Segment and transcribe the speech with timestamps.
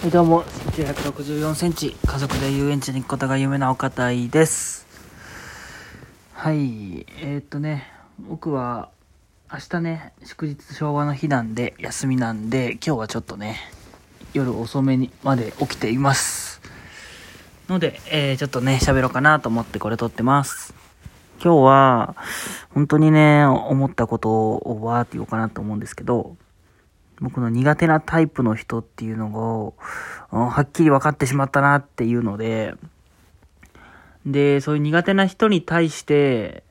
[0.00, 0.44] はい、どうも、
[0.78, 4.86] 身長164センチ、家族で遊園地に行くことが夢なお方いです。
[6.32, 7.86] はい、えー、っとね、
[8.18, 8.88] 僕は、
[9.52, 13.58] 明日ね、祝日昭和の日なんで、休みなんで、今日はちょっとね、
[14.32, 16.62] 夜遅めにまで起きています。
[17.68, 20.72] ので、えー、ちょっとね、喋ろうかなと思ってこれ撮ってます。
[21.44, 22.16] 今日は、
[22.70, 26.38] 本当にね、思ったことをわーって言おうかなと思うんですけど、
[27.20, 29.74] 僕の苦手なタイプの人っていうのを、
[30.32, 32.74] うんはっきり分かってしまったなっていうので、
[34.24, 36.62] で、そういう苦手な人に対して、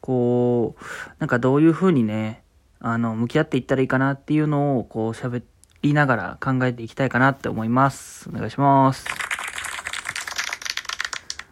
[0.00, 0.84] こう、
[1.18, 2.42] なんかどういう風にね、
[2.80, 5.42] あの、向き合っていったらいいかなっていうのを、こう喋
[5.82, 8.28] りながら考えていきたいかなって思います。
[8.28, 9.06] お願いします。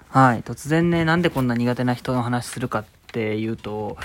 [0.09, 0.43] はい。
[0.43, 3.97] 突然ね、なんでこんな苦手な人の話するかっていうと、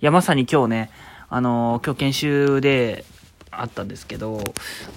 [0.00, 0.90] いや、まさに今日ね、
[1.28, 3.04] あの今日研修で
[3.50, 4.42] あったんですけど、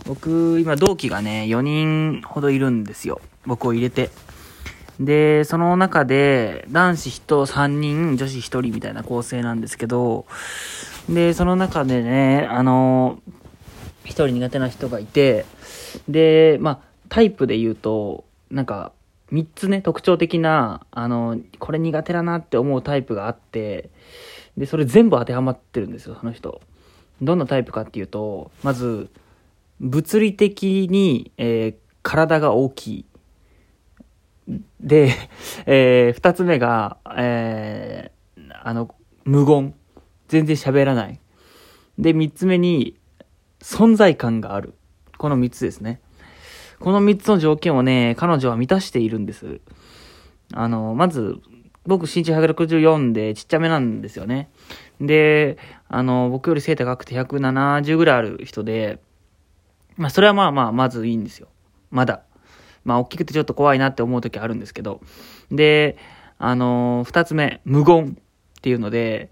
[0.06, 3.22] 僕、今同期がね、4人ほどいるんですよ。
[3.46, 4.10] 僕を入れて。
[5.00, 10.26] で、その中で、男子1、3人、女子1人みたいな構成なんですけど、
[11.10, 13.20] で、その中でね、あの
[14.06, 15.46] 1人苦手な人がいて、
[16.08, 18.92] で、まあ、タイプで言うと、なんか、
[19.32, 23.90] 3つね、特徴的な、あの、これ苦手だなって思うタイプがあって、
[24.58, 26.62] で、それ全部当てはまってるんですよ、その人。
[27.22, 29.10] どんなタイプかっていうと、まず、
[29.80, 33.06] 物理的に、えー体が大きい。
[34.82, 35.14] で、
[35.66, 38.94] えー二つ目が、えーあの、
[39.26, 39.74] 無言。
[40.28, 41.20] 全然喋らない。
[41.98, 42.98] で、三つ目に、
[43.62, 44.74] 存在感がある。
[45.18, 46.02] この三つですね。
[46.80, 49.62] この三つの条件をね、彼女は満たしているんです。
[50.54, 51.40] あの、まず、
[51.86, 54.50] 僕身長164でちっちゃめなんですよね。
[55.00, 59.00] で、あの、僕より背高くて170ぐらいある人で、
[59.96, 61.48] まあ、それはまあまあ、まずいいんですよ。
[61.92, 62.24] まだ。
[62.84, 65.02] まあ、大きくてちょっと怖いなって思う時あるんですけど。
[65.52, 65.98] で、
[66.38, 69.30] あの、二つ目、無言っていうので、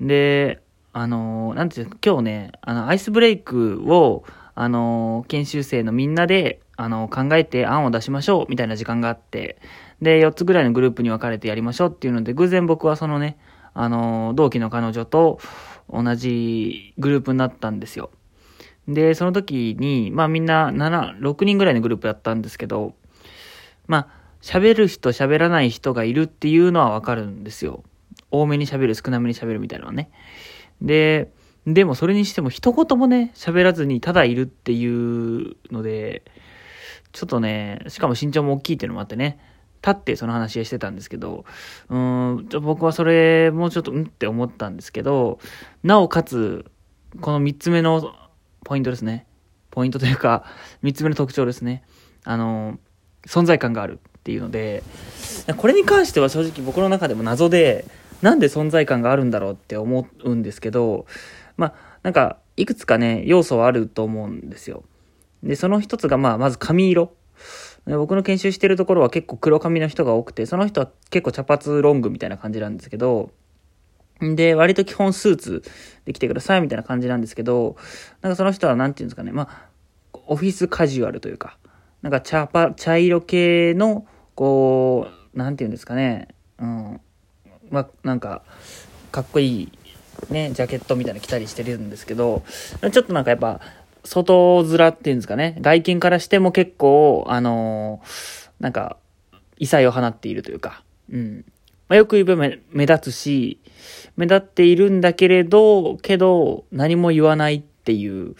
[0.00, 0.60] で、
[0.92, 4.24] あの、なんていうか、今日ね、あの、アイスブレイクを、
[4.54, 9.58] あの、研修生のみんなで、あの、考えて案を出しましょう、みたいな時間があって、
[10.02, 13.38] で、4つぐらいのグループに分かれてやりましょうっていうので、偶然僕はそのね、
[13.74, 15.38] あの、同期の彼女と
[15.88, 18.10] 同じグループになったんですよ。
[18.88, 22.94] で、その時に、まあみんな7、6人ぐらいのグループやったんですけど、
[23.86, 24.08] まあ、
[24.40, 27.84] 喋る人、喋らない人がいるっていうのはわかるんですよ。
[28.30, 30.10] 多めに喋る、少なめに喋るみたいなのはね。
[30.80, 31.30] で、
[31.66, 36.22] でもそれにしても一言もね、喋らずにただいるっていうので、
[37.12, 39.38] ちょっとね、しかも身長も大きいっていうのもあってね、
[39.82, 41.44] 立ってその話をしてたんですけど、
[41.88, 45.38] うん、僕はそれ、もうちょっと、うんって思ったんですけど、
[45.82, 46.66] なおかつ、
[47.20, 48.14] この三つ目の
[48.64, 49.26] ポイントですね。
[49.70, 50.44] ポイントというか、
[50.82, 51.82] 三つ目の特徴ですね。
[52.24, 52.78] あの、
[53.26, 54.82] 存在感があるっていうので、
[55.56, 57.84] これに関しては正直僕の中でも謎で、
[58.22, 61.06] なんで存在感があるんだろうって思うんですけど、
[61.56, 64.82] まあ、なんか、いくつかね、要素はあると思うんですよ。
[65.42, 67.12] で、その一つが、まあ、まず髪色。
[67.86, 73.30] 僕の研修してるところは結構黒髪の人が多くて、その人は結構茶髪ロングみたいな感じなんですけど、
[74.20, 75.62] で、割と基本スーツ
[76.04, 77.76] で来てくださいみたいな感じなんですけど、
[78.20, 79.70] なんかその人はなんていうんですかね、まあ、
[80.26, 81.58] オフィスカジュアルというか、
[82.02, 87.00] なんか茶パ、茶色系の、こう、なんていうんですかね、うん、
[87.70, 88.42] まあ、なんか、
[89.10, 89.72] かっこいい、
[90.30, 92.42] ね、ジャケットみたいな着たりしてるんですけど、
[92.92, 93.60] ちょっとなんかやっぱ、
[94.04, 98.98] 外面っていうんですかね、外見からしても結構、あのーなんか、
[99.58, 101.44] 異彩を放っているというか、うん。
[101.88, 103.58] まあ、よく言えば目立つし、
[104.16, 108.36] 目立っているんだけれど、けど、何も言わないっていう、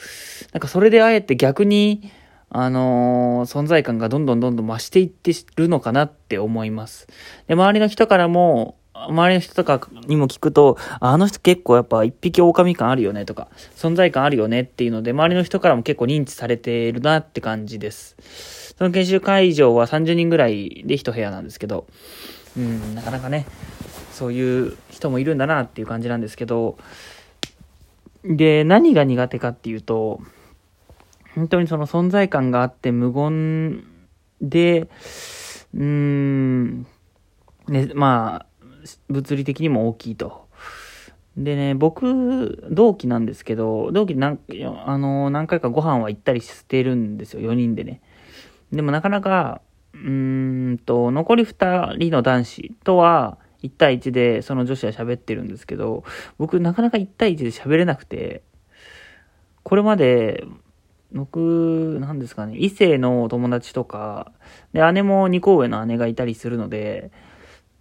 [0.52, 2.10] なんかそれであえて逆に、
[2.50, 7.06] あのー存在感がどんどんどんどん増していってるのかなって思います。
[7.46, 8.76] で、周りの人からも、
[9.08, 18.16] 周りの人とかにも聞くと、あの人結構やっぱ一匹狼感あるよねとか、存在感あるよねっていうので、周りの人からも結構認知されてるなって感じです。
[18.76, 21.86] その研修会場は30人ぐらいで一部屋なんですけど、
[22.56, 23.46] うん、なかなかね、
[24.12, 26.78] そういう人もいるんだなっていう感じなんですけど、
[28.24, 30.20] で、何が苦手かっていうと、
[31.34, 33.84] 本当にその存在感があって無言
[34.40, 34.88] で、
[35.74, 36.86] うーん、
[37.68, 38.46] ね、まあ、
[39.08, 40.48] 物理的にも大きいと。
[41.36, 44.38] でね、僕、同期なんですけど、同期何、
[44.84, 48.02] あの、何回かご飯は行ったりしてるんですよ、4人でね。
[48.72, 49.62] でもなかなか、
[49.94, 56.04] うんと、残り2人の男子とは、1対1でその女子は喋ってるんですけど、
[56.38, 58.42] 僕なかなか1対1で喋れなくて、
[59.62, 60.44] これまで、
[61.12, 64.32] 僕、なんですかね、異性の友達とか、
[64.72, 67.10] で、姉も2個上の姉がいたりするので、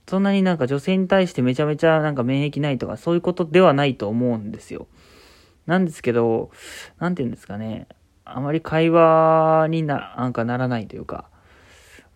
[0.10, 4.88] そんなになんか女性に対してめちゃめちゃなんか免疫ないとか、そういうことではないと思うんですよ。
[5.68, 6.50] なんですけど、
[6.98, 7.88] なんて言うんですかね、
[8.26, 11.30] あまり会話にな、なんかならないというか、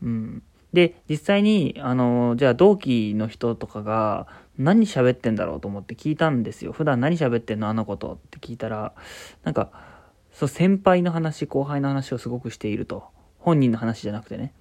[0.02, 0.44] うん。
[0.74, 4.26] で、実際に、あの、じゃあ同期の人とかが、
[4.58, 6.72] 何喋ってんだろうと思って聞いたんですよ。
[6.72, 8.94] 普段何喋ってんのあの子とって聞いたら、
[9.44, 9.70] なんか、
[10.32, 13.04] そう、先輩の話、後輩の話をすごくしていると。
[13.38, 14.52] 本人の話じゃなくてね。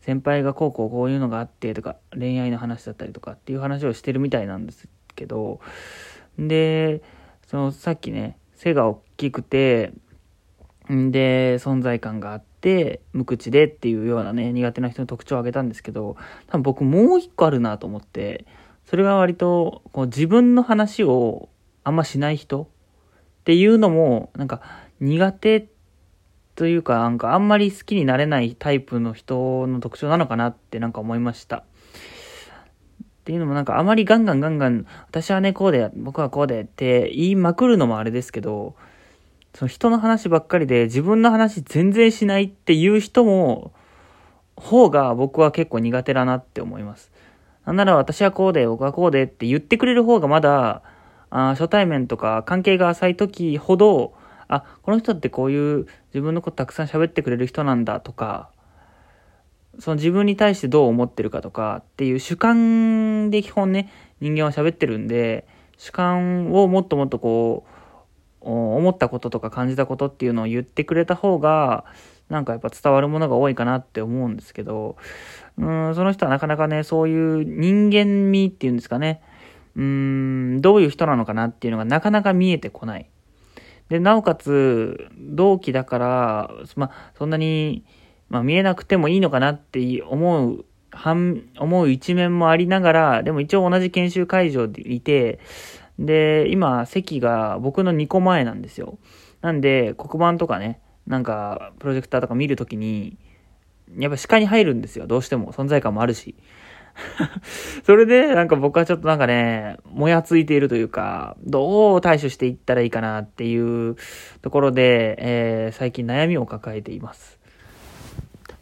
[0.00, 5.60] 先輩がこうこうこういうのがあってとか、恋愛の話だったりとかっていう話をしてるみたいなんですけど、
[6.38, 7.02] で、
[7.46, 9.92] そのさっきね、背が大きくて、
[10.92, 16.16] んで、存在感があって、無口でっていうようなね、苦手な人の特徴を挙げたんですけど、
[16.46, 18.46] 多分僕もう一個あるなと思って、
[18.86, 21.50] それが割と、こう自分の話を
[21.84, 22.66] あんましない人っ
[23.44, 24.62] ていうのも、なんか
[25.00, 25.77] 苦手って
[26.58, 31.58] というか、なんかあんまり好きになれないタイプの人の特徴なのかなってなんか思いました。
[31.58, 31.62] っ
[33.24, 38.74] ていうのもなんかあまりガンガンガンガン、私はね、こうで、僕はこうでって言いまくるのもあれですけど、
[39.54, 43.72] その人の話ばっかりで自分の話全然しないっていう人も、
[44.56, 47.12] 方が僕は結構苦手だなって思います。
[47.66, 50.82] なんなら私はこうで、僕はこうでって言ってくれる方がまだ、
[51.30, 54.14] あ初対面とか関係が浅い時ほど、
[54.48, 58.50] あ、この人ってこういう自分のことたくさん喋ってくれる人なんだとか、
[59.78, 65.46] その自分に対してどう思ってるかとかっていう主観で基本ね、人間は喋ってるんで、
[65.76, 67.78] 主観をもっともっとこう、
[68.40, 71.84] 思ったこととか感じたことっていうのを言ってくれた方が、
[72.28, 74.96] なんかやっぱ伝わるものが多いかなって思うんですけど、
[75.56, 79.22] うん、その人はなかなかね、そういう人間味っていうんですかね、
[79.76, 83.08] うん、どういう人なのかなっていうのがなかなか見えてこない。
[83.88, 87.84] で、なおかつ、同期だから、ま、そんなに、
[88.28, 95.38] まあ、見えなくてもいいのかなって思う、半、思う一面もありながら、でも一応同じ研修会場でいて、
[95.98, 98.98] で、今、席が僕の2個前なんですよ。
[99.40, 103.16] なんで、黒板とかね、なんか、プロジェクターとか見るときに、
[103.96, 105.06] やっぱ視界に入るんですよ。
[105.06, 105.52] どうしても。
[105.52, 106.34] 存在感もあるし。
[107.84, 113.96] それで、なんか僕はちょっとなんかね、もやついているというか、どう対処していったらいいかなっていう
[114.42, 117.38] ところで、えー、最近悩みを抱えています。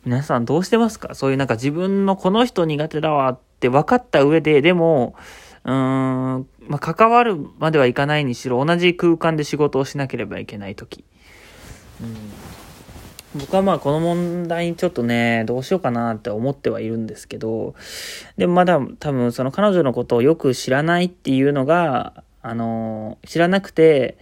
[0.04, 1.14] 皆さんどうしてますか？
[1.14, 5.16] そういうなんか自分のこの人苦手だわって分かった上で、でも、
[5.64, 11.04] うーん、まあ、関わるまではいかないにしろ、同じ空間で仕事をしなければいけないとき。
[12.00, 12.55] うん
[13.36, 17.74] 僕はまあこの問題にちょっとね、どうしようかなって思ってはいるんですけど、
[18.36, 24.18] でもまだ多分その彼女のことをよく知らないっていうのが、あの、知らなくて、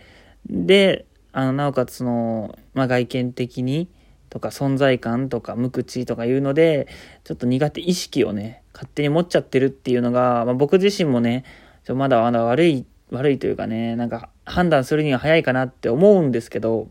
[0.47, 3.89] で、あの、なおかつその、まあ外見的に、
[4.31, 6.89] とか存在感とか無口とかいうので、
[7.23, 11.45] ちょっと苦手意識をね、勝手に持っちゃってるっていうのが、まあ、僕自身もね、
[11.85, 16.89] ちょまだまだ悪い、悪いというかね、なんか判断するには早いかなって思うんですけど、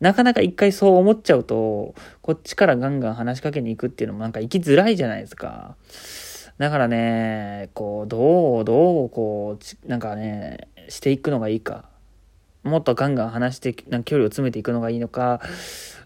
[0.00, 5.76] なかなか一回そう思っちゃうと、こっちからガンガン話しかけに行くっていうのもなんか行きづらいじゃないですか。
[6.58, 11.84] だからね、こう、どう、どう、こう、なんかね、していくのがいいか。
[12.64, 15.40] もっとガンガン話して、なんか距離を詰めていくのがいいのか、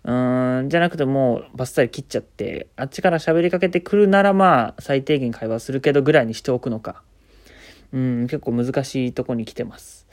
[0.05, 7.03] うーん、じゃなくてもうバッサリ切っちゃって、あっちから喋りかけてくるならまあ、最低限会話するけどぐらいにしておくのか。
[7.93, 10.07] うん、結構難しいとこに来てます。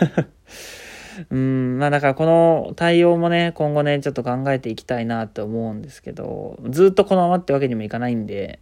[1.30, 8.60] うん、まあだからこの対応もね、今後ね、ちょっと考えていきたいなって思うんですけど、ずっとこのままってわけにもいかないんで、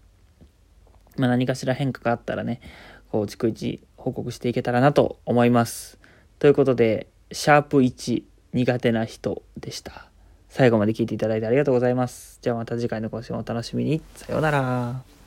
[1.16, 2.60] まあ何かしら変化があったらね、
[3.10, 5.98] こう、逐一報告していけたらなと思います。
[6.38, 10.08] ということで、シャープ1、苦手な人でした。
[10.48, 12.38] 最後まで聞いていただいてありがとうございます。
[12.40, 14.00] じゃあまた次回の更新をお楽しみに。
[14.14, 15.17] さようなら。